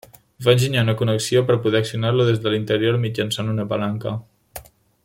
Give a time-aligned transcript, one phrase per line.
[0.45, 4.17] Va enginyar una connexió per poder accionar-lo des de l'interior mitjançant una palanca.